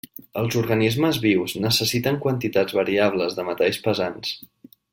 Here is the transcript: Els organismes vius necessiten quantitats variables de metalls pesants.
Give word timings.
Els 0.43 0.55
organismes 0.61 1.19
vius 1.25 1.53
necessiten 1.65 2.17
quantitats 2.25 2.77
variables 2.79 3.39
de 3.41 3.47
metalls 3.51 3.81
pesants. 3.87 4.35